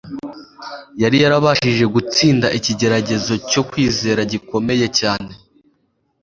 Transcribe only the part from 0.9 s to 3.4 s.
yari yarabashije gutsinda ikigeragezo